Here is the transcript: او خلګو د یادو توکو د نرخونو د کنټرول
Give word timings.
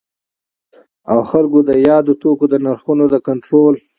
او 1.11 1.19
خلګو 1.31 1.59
د 1.69 1.71
یادو 1.87 2.13
توکو 2.21 2.45
د 2.49 2.55
نرخونو 2.65 3.05
د 3.13 3.15
کنټرول 3.27 3.75